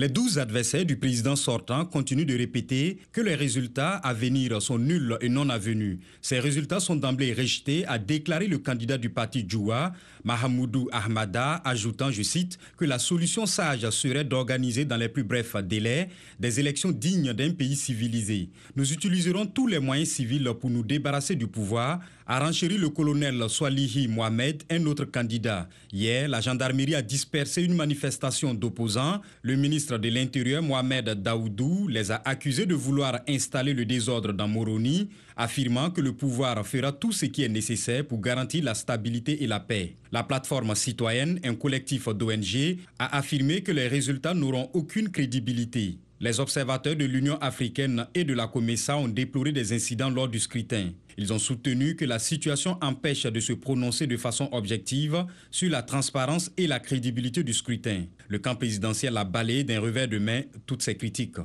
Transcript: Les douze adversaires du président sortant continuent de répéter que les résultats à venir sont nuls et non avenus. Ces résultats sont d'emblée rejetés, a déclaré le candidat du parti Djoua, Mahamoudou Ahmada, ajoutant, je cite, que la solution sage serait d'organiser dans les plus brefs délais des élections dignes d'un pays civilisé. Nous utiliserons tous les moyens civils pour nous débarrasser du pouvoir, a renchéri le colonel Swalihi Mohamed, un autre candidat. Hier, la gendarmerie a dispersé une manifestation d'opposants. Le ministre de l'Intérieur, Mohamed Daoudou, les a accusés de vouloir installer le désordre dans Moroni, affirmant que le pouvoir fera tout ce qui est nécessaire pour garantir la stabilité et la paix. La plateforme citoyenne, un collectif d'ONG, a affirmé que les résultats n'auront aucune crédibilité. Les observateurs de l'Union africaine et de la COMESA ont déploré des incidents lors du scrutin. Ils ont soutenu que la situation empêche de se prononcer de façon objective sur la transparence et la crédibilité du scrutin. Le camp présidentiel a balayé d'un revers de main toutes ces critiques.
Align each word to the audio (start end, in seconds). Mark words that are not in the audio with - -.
Les 0.00 0.08
douze 0.08 0.38
adversaires 0.38 0.86
du 0.86 0.96
président 0.96 1.36
sortant 1.36 1.84
continuent 1.84 2.24
de 2.24 2.34
répéter 2.34 2.96
que 3.12 3.20
les 3.20 3.34
résultats 3.34 3.96
à 3.96 4.14
venir 4.14 4.62
sont 4.62 4.78
nuls 4.78 5.18
et 5.20 5.28
non 5.28 5.50
avenus. 5.50 5.98
Ces 6.22 6.40
résultats 6.40 6.80
sont 6.80 6.96
d'emblée 6.96 7.34
rejetés, 7.34 7.84
a 7.86 7.98
déclaré 7.98 8.46
le 8.46 8.56
candidat 8.56 8.96
du 8.96 9.10
parti 9.10 9.44
Djoua, 9.46 9.92
Mahamoudou 10.24 10.88
Ahmada, 10.90 11.60
ajoutant, 11.66 12.10
je 12.10 12.22
cite, 12.22 12.58
que 12.78 12.86
la 12.86 12.98
solution 12.98 13.44
sage 13.44 13.90
serait 13.90 14.24
d'organiser 14.24 14.86
dans 14.86 14.96
les 14.96 15.10
plus 15.10 15.22
brefs 15.22 15.56
délais 15.56 16.08
des 16.38 16.60
élections 16.60 16.92
dignes 16.92 17.34
d'un 17.34 17.50
pays 17.50 17.76
civilisé. 17.76 18.48
Nous 18.76 18.94
utiliserons 18.94 19.44
tous 19.44 19.66
les 19.66 19.80
moyens 19.80 20.08
civils 20.08 20.50
pour 20.58 20.70
nous 20.70 20.82
débarrasser 20.82 21.34
du 21.34 21.46
pouvoir, 21.46 22.00
a 22.26 22.38
renchéri 22.38 22.78
le 22.78 22.90
colonel 22.90 23.42
Swalihi 23.48 24.06
Mohamed, 24.06 24.62
un 24.70 24.86
autre 24.86 25.04
candidat. 25.04 25.68
Hier, 25.92 26.28
la 26.28 26.40
gendarmerie 26.40 26.94
a 26.94 27.02
dispersé 27.02 27.60
une 27.60 27.74
manifestation 27.74 28.54
d'opposants. 28.54 29.20
Le 29.42 29.56
ministre 29.56 29.89
de 29.98 30.08
l'Intérieur, 30.08 30.62
Mohamed 30.62 31.10
Daoudou, 31.22 31.88
les 31.88 32.10
a 32.10 32.22
accusés 32.24 32.66
de 32.66 32.74
vouloir 32.74 33.20
installer 33.28 33.74
le 33.74 33.84
désordre 33.84 34.32
dans 34.32 34.48
Moroni, 34.48 35.08
affirmant 35.36 35.90
que 35.90 36.00
le 36.00 36.12
pouvoir 36.12 36.66
fera 36.66 36.92
tout 36.92 37.12
ce 37.12 37.26
qui 37.26 37.42
est 37.42 37.48
nécessaire 37.48 38.06
pour 38.06 38.20
garantir 38.20 38.64
la 38.64 38.74
stabilité 38.74 39.42
et 39.42 39.46
la 39.46 39.60
paix. 39.60 39.96
La 40.12 40.22
plateforme 40.22 40.74
citoyenne, 40.74 41.40
un 41.44 41.54
collectif 41.54 42.08
d'ONG, 42.08 42.78
a 42.98 43.16
affirmé 43.16 43.62
que 43.62 43.72
les 43.72 43.88
résultats 43.88 44.34
n'auront 44.34 44.70
aucune 44.74 45.10
crédibilité. 45.10 45.98
Les 46.20 46.38
observateurs 46.38 46.96
de 46.96 47.06
l'Union 47.06 47.38
africaine 47.40 48.06
et 48.14 48.24
de 48.24 48.34
la 48.34 48.46
COMESA 48.46 48.98
ont 48.98 49.08
déploré 49.08 49.52
des 49.52 49.72
incidents 49.72 50.10
lors 50.10 50.28
du 50.28 50.38
scrutin. 50.38 50.90
Ils 51.20 51.34
ont 51.34 51.38
soutenu 51.38 51.96
que 51.96 52.06
la 52.06 52.18
situation 52.18 52.78
empêche 52.80 53.24
de 53.26 53.40
se 53.40 53.52
prononcer 53.52 54.06
de 54.06 54.16
façon 54.16 54.48
objective 54.52 55.26
sur 55.50 55.68
la 55.68 55.82
transparence 55.82 56.50
et 56.56 56.66
la 56.66 56.80
crédibilité 56.80 57.44
du 57.44 57.52
scrutin. 57.52 58.06
Le 58.28 58.38
camp 58.38 58.54
présidentiel 58.54 59.18
a 59.18 59.24
balayé 59.24 59.62
d'un 59.62 59.80
revers 59.80 60.08
de 60.08 60.16
main 60.18 60.44
toutes 60.64 60.80
ces 60.80 60.96
critiques. 60.96 61.36